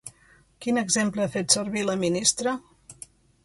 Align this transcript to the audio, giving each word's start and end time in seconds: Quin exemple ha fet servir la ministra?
Quin 0.65 0.79
exemple 0.83 1.21
ha 1.25 1.31
fet 1.35 1.55
servir 1.57 1.87
la 1.91 1.99
ministra? 2.07 2.59